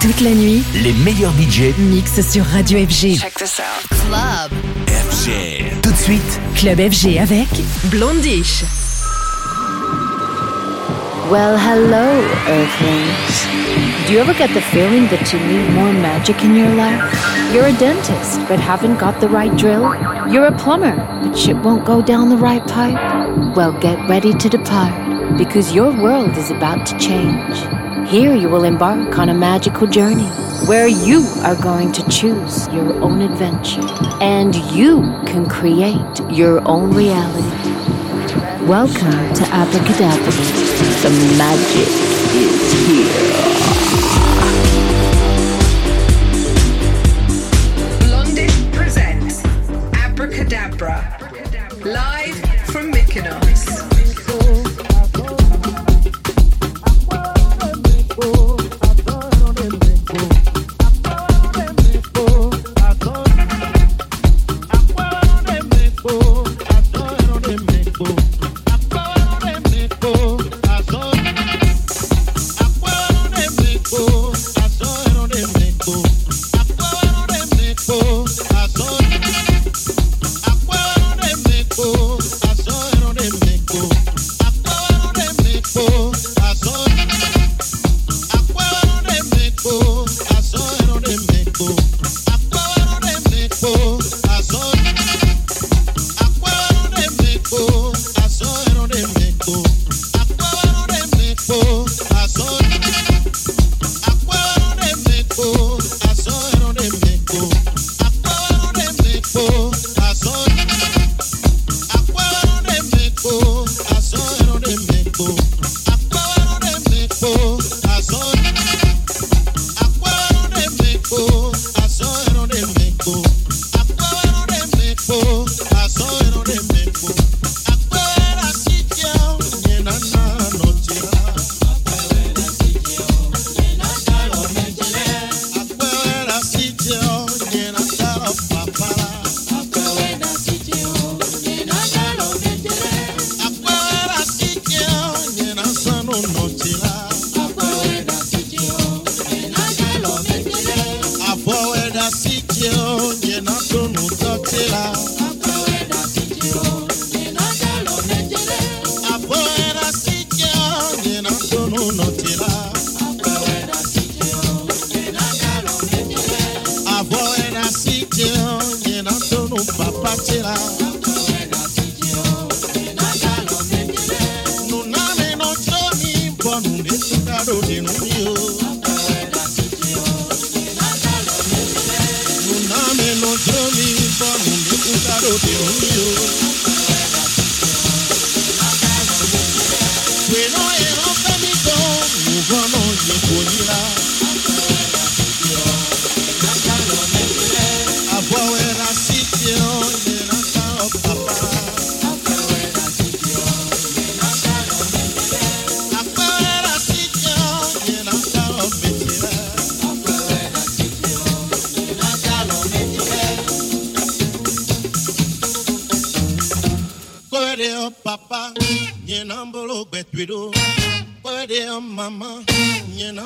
[0.00, 3.18] Toute la nuit, les meilleurs budgets mixent sur Radio FG.
[3.18, 3.88] Check this out.
[4.06, 4.52] Club.
[4.86, 5.80] FG.
[5.82, 7.48] Tout de suite, Club FG avec
[7.90, 8.62] Blond:ish.
[11.28, 12.06] Well, hello,
[12.46, 13.48] Earthlings.
[14.06, 17.02] Do you ever get the feeling that you need more magic in your life?
[17.52, 19.82] You're a dentist, but haven't got the right drill?
[20.30, 20.94] You're a plumber,
[21.24, 22.96] but shit won't go down the right pipe?
[23.56, 24.92] Well, get ready to depart,
[25.36, 27.87] because your world is about to change.
[28.08, 30.28] Here you will embark on a magical journey
[30.66, 33.86] where you are going to choose your own adventure
[34.22, 37.46] and you can create your own reality.
[38.64, 40.32] Welcome to Abracadabra.
[41.02, 41.88] The magic
[42.34, 43.27] is here.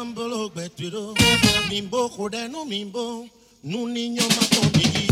[0.03, 1.15] Nyenambolo gbetwido
[1.71, 3.27] mimbo kode no mimbo.
[3.65, 5.12] Nuni nyoma komigi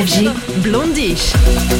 [0.00, 0.32] FG
[0.62, 1.79] Blondish.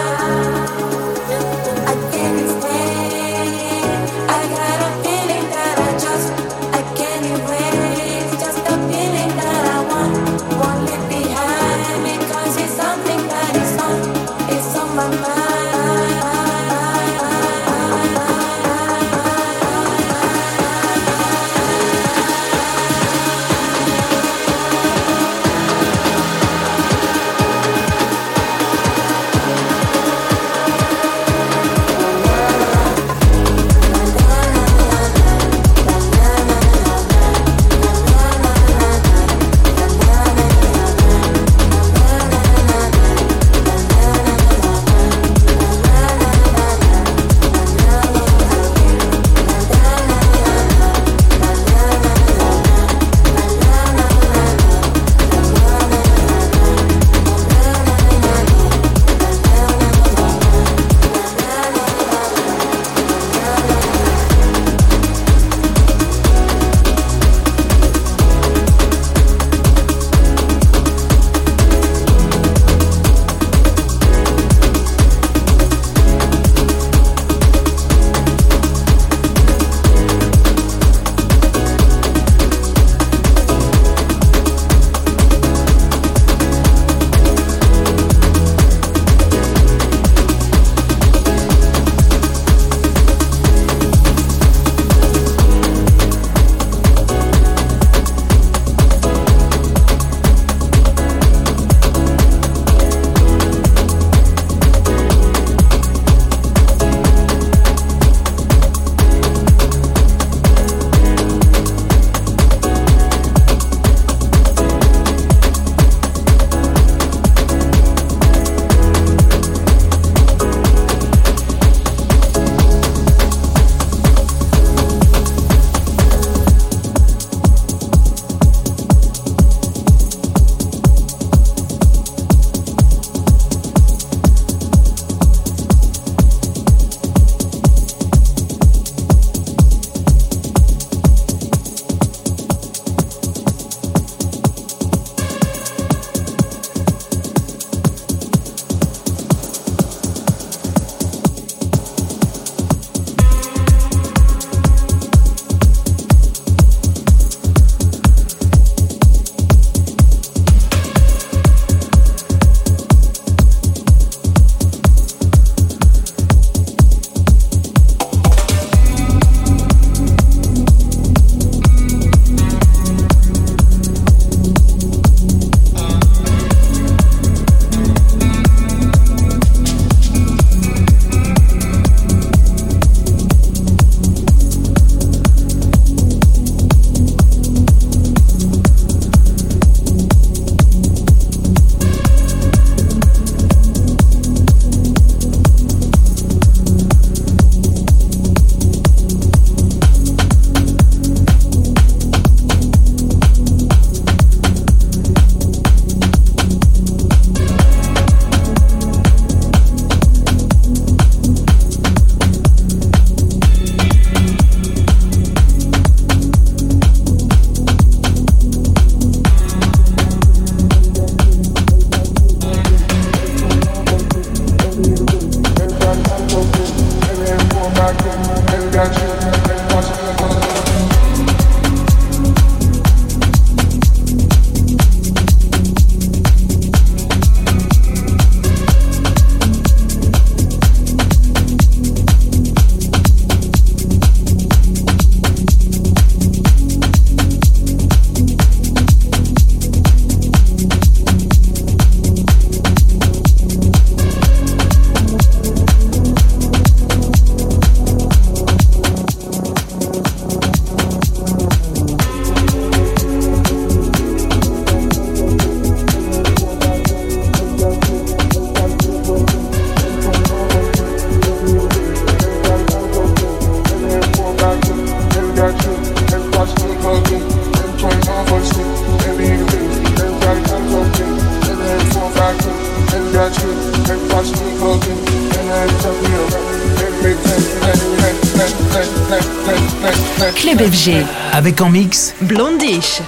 [291.41, 293.01] Avec en mix Blondish.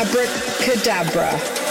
[0.00, 1.69] Abracadabra.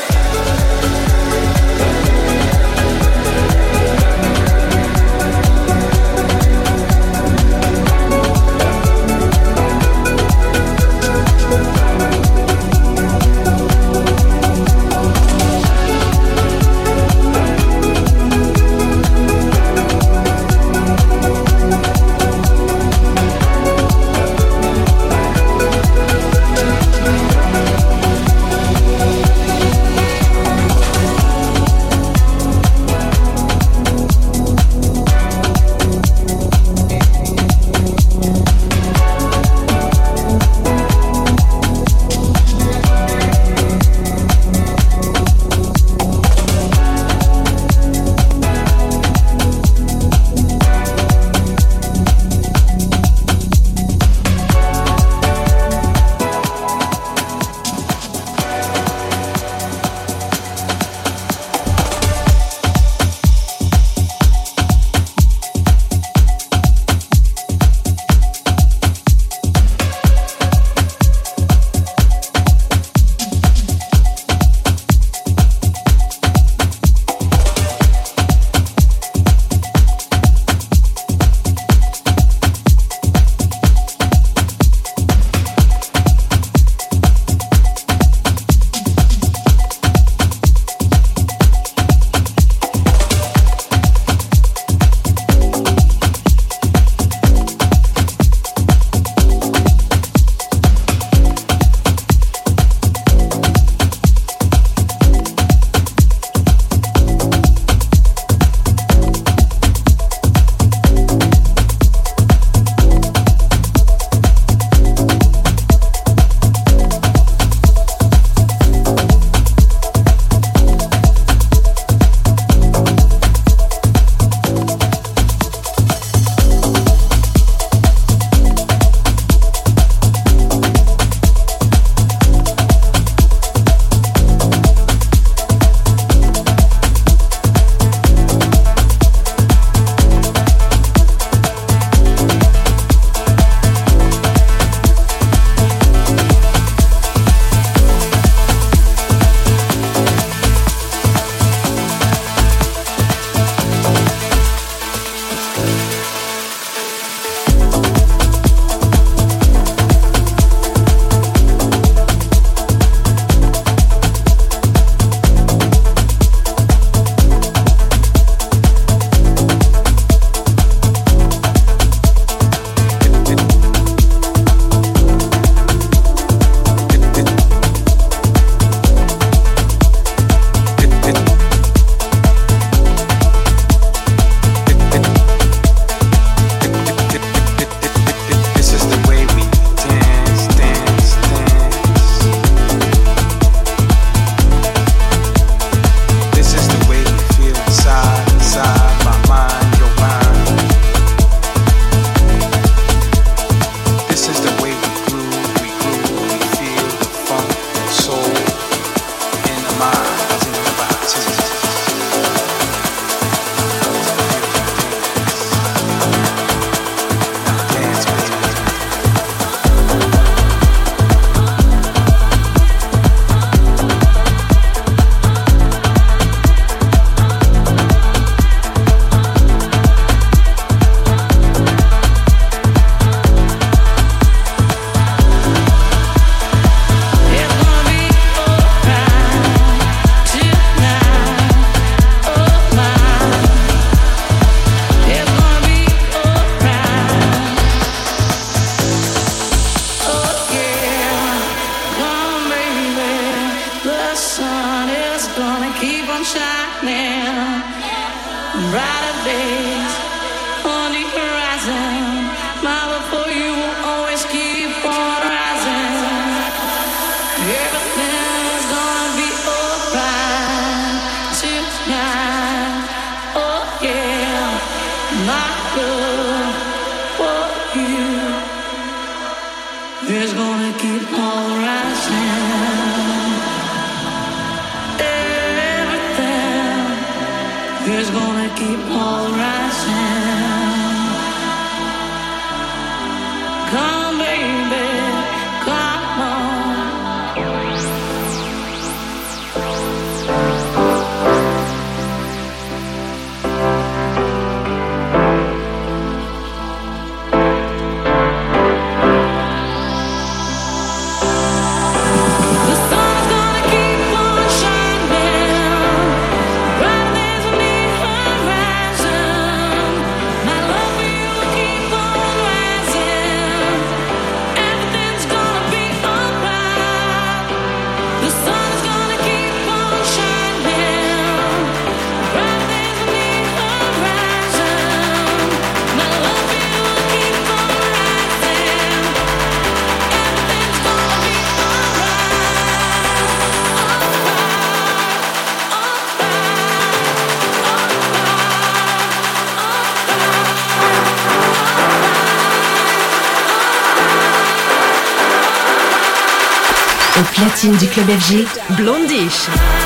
[357.68, 358.46] Du club FG,
[358.78, 359.79] Blondish.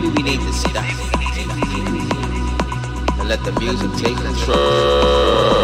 [0.00, 0.84] Maybe we need to stop
[3.18, 5.57] and let the music take control.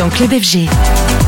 [0.00, 1.19] dans Club FG.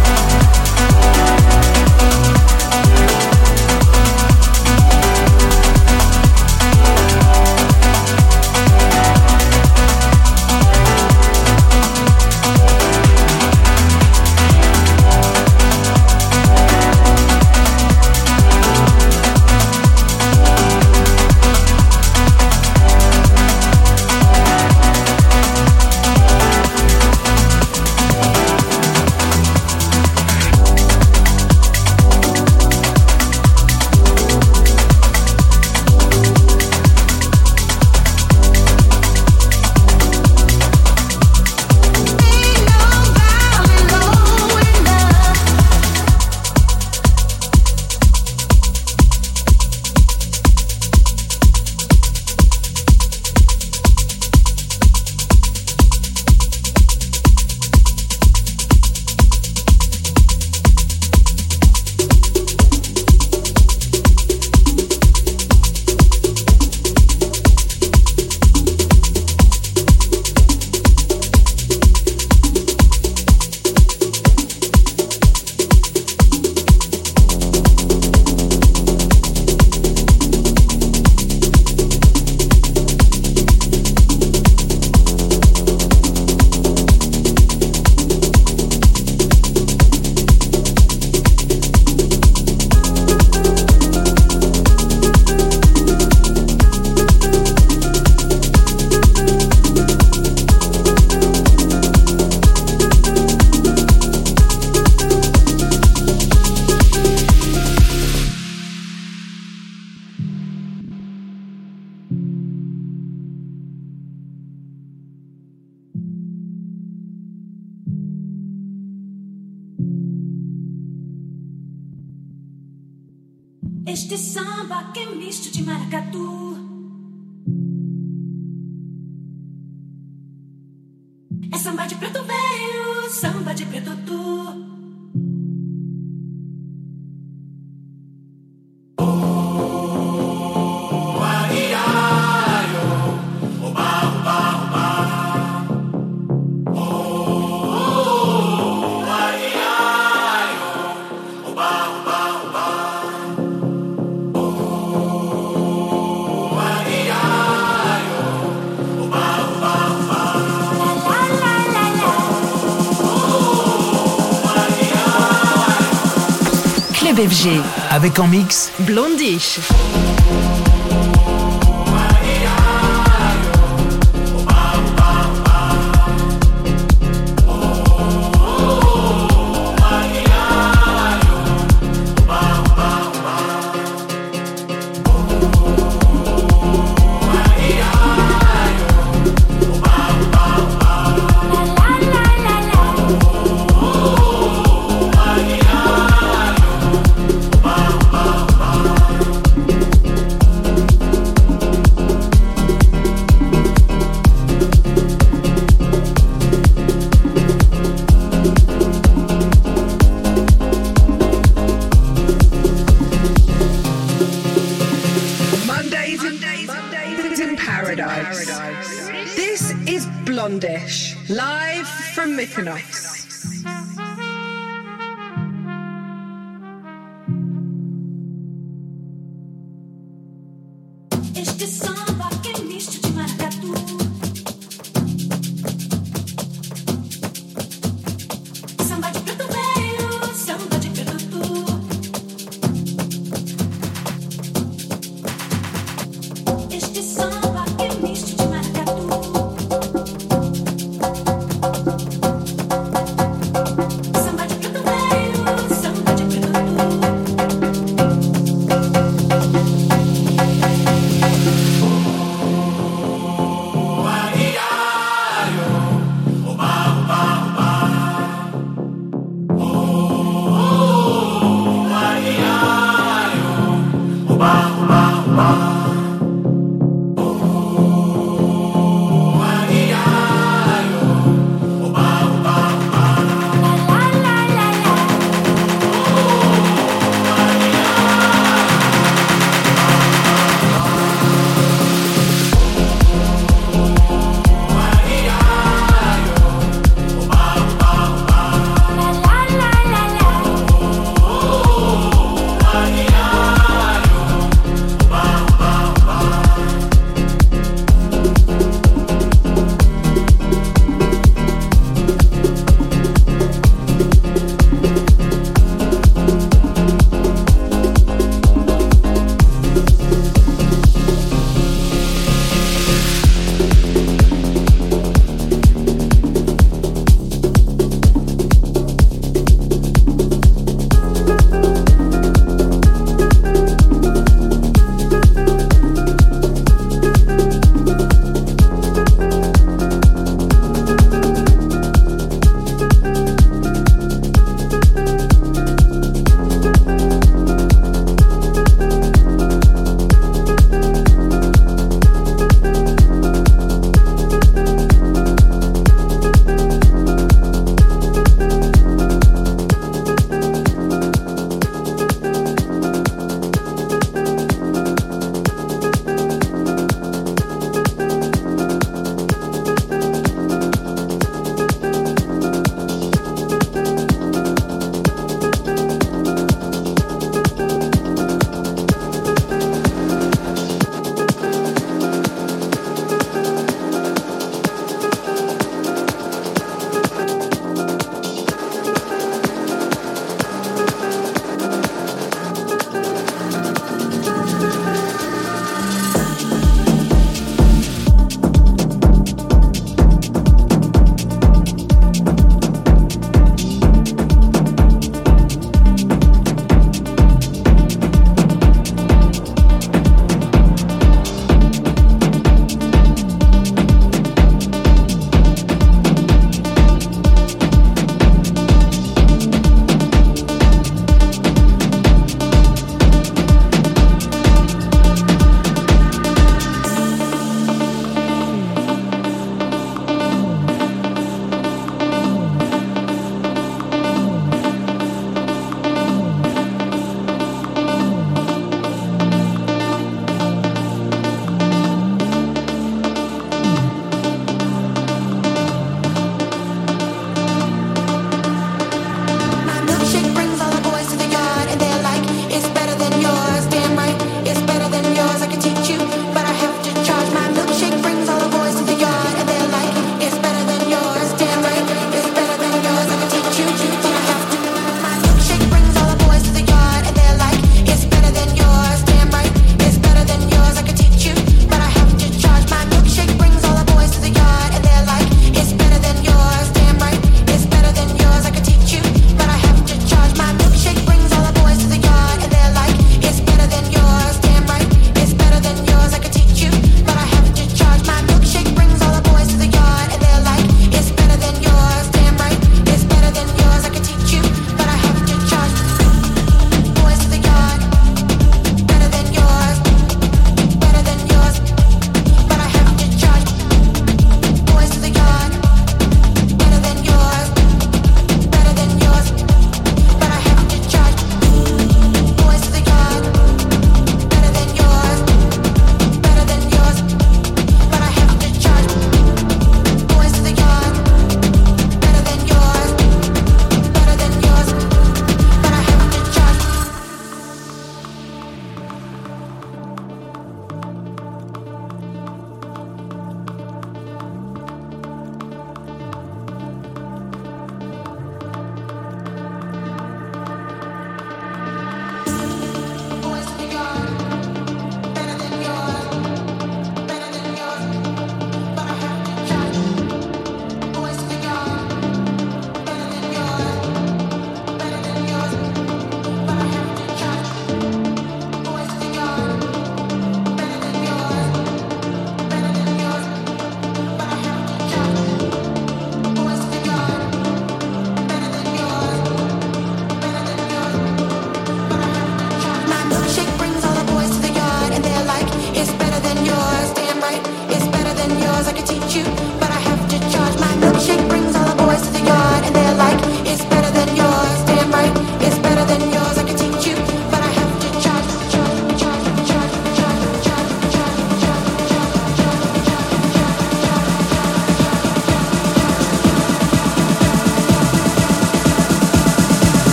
[168.02, 169.60] Avec en mix Blondish.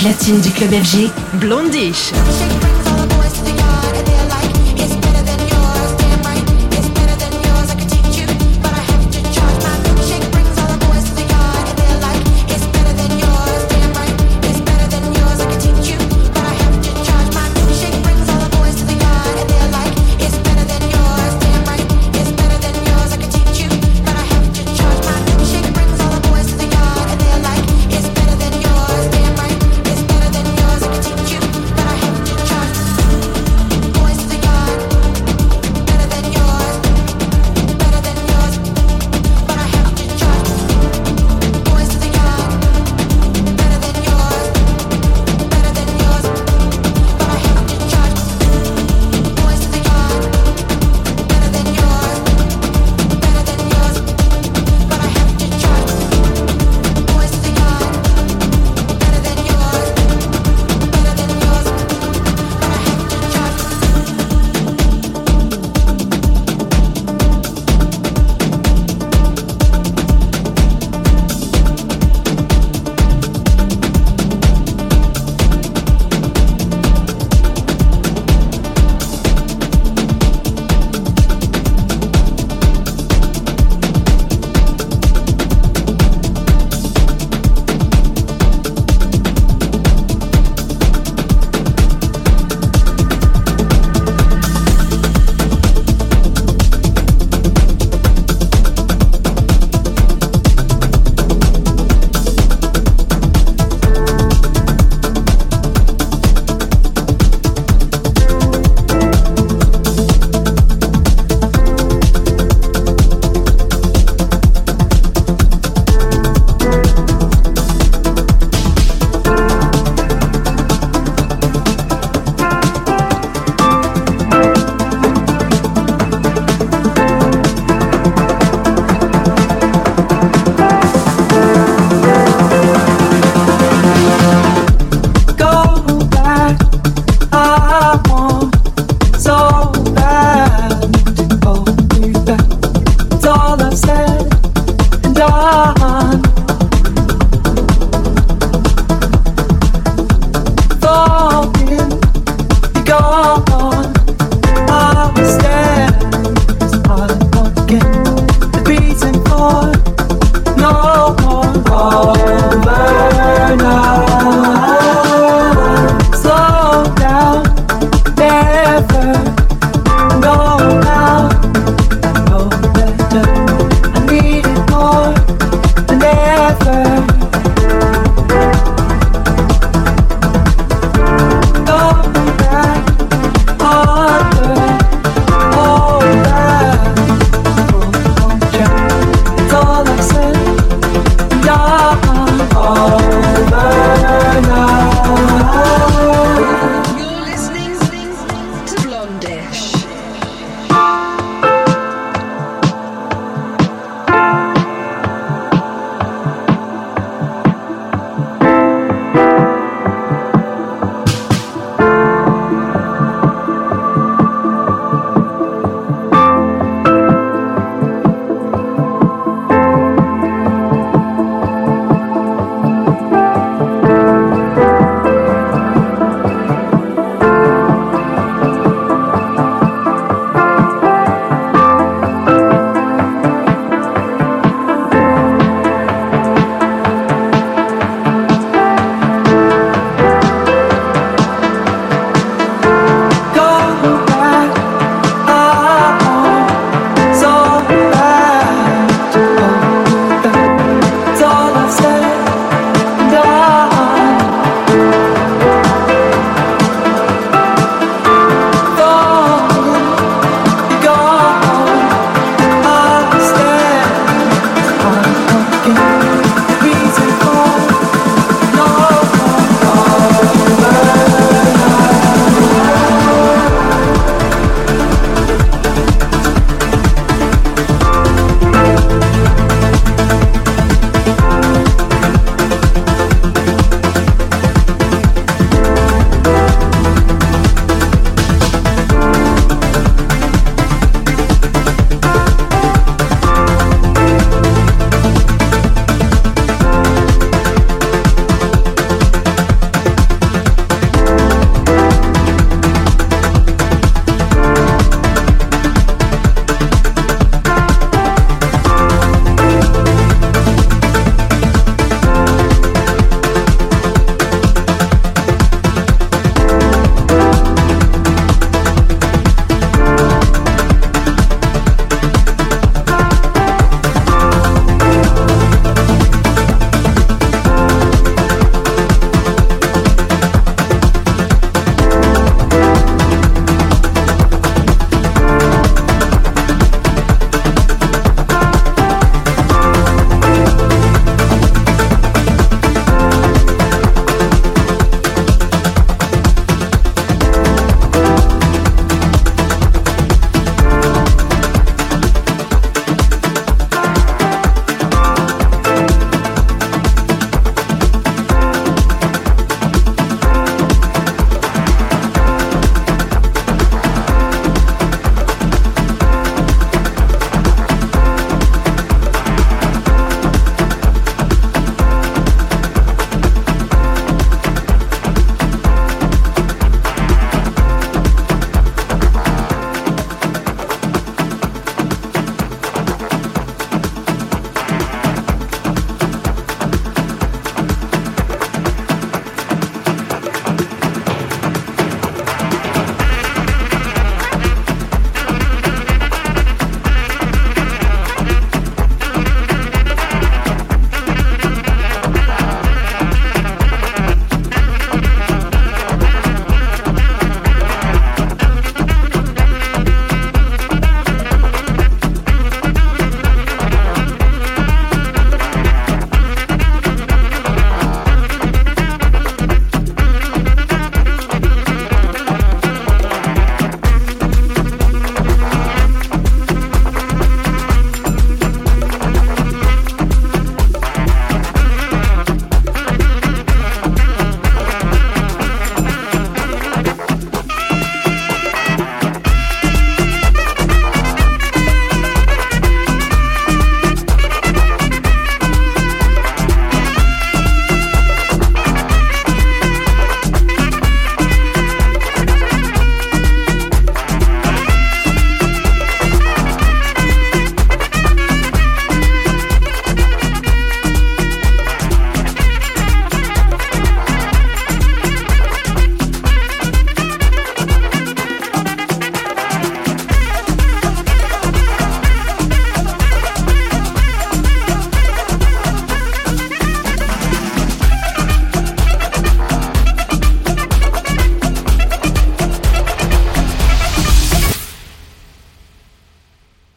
[0.00, 2.12] Platine du club FG, Blondish.